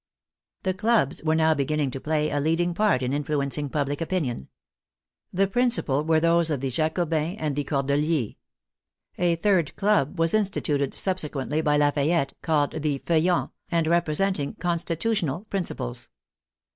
[0.63, 4.47] The clubs were now beginning to play a leading part in influencing public opinion.
[5.31, 8.33] The principal were those of the Jacobins and the Cordeliers.
[9.19, 15.41] A third club was in stituted subsequently by Lafayette, called the Feuillants, and representing" constitutional"
[15.51, 16.09] principles.